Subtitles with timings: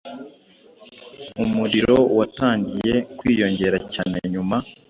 [1.43, 4.55] umuriro watangiye kwiyongera cyane nyuma